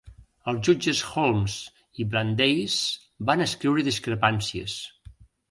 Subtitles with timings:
[0.51, 1.57] Els jutges Holmes
[2.05, 2.79] i Brandeis
[3.33, 4.81] van escriure discrepàncies.